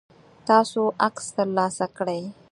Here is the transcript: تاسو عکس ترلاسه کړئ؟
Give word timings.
تاسو 0.47 0.81
عکس 1.07 1.25
ترلاسه 1.37 1.85
کړئ؟ 1.97 2.21